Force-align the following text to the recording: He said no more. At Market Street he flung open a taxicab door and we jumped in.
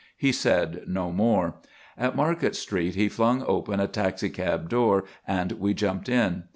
He 0.17 0.31
said 0.31 0.85
no 0.87 1.11
more. 1.11 1.57
At 1.95 2.15
Market 2.15 2.55
Street 2.55 2.95
he 2.95 3.07
flung 3.07 3.43
open 3.45 3.79
a 3.79 3.87
taxicab 3.87 4.67
door 4.67 5.03
and 5.27 5.51
we 5.51 5.75
jumped 5.75 6.09
in. 6.09 6.45